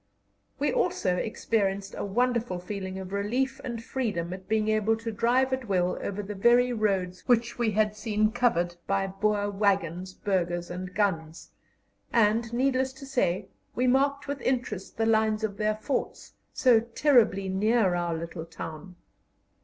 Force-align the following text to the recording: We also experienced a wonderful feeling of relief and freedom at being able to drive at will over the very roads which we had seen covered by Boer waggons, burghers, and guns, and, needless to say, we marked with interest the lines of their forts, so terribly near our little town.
We 0.57 0.73
also 0.73 1.17
experienced 1.17 1.93
a 1.95 2.03
wonderful 2.03 2.57
feeling 2.57 2.97
of 2.97 3.13
relief 3.13 3.61
and 3.63 3.83
freedom 3.83 4.33
at 4.33 4.47
being 4.49 4.67
able 4.67 4.97
to 4.97 5.11
drive 5.11 5.53
at 5.53 5.67
will 5.67 5.99
over 6.01 6.23
the 6.23 6.33
very 6.33 6.73
roads 6.73 7.21
which 7.27 7.59
we 7.59 7.69
had 7.69 7.95
seen 7.95 8.31
covered 8.31 8.77
by 8.87 9.05
Boer 9.05 9.51
waggons, 9.51 10.15
burghers, 10.15 10.71
and 10.71 10.95
guns, 10.95 11.51
and, 12.11 12.51
needless 12.51 12.93
to 12.93 13.05
say, 13.05 13.49
we 13.75 13.85
marked 13.85 14.27
with 14.27 14.41
interest 14.41 14.97
the 14.97 15.05
lines 15.05 15.43
of 15.43 15.57
their 15.57 15.75
forts, 15.75 16.33
so 16.51 16.79
terribly 16.79 17.47
near 17.47 17.93
our 17.93 18.15
little 18.17 18.45
town. 18.47 18.95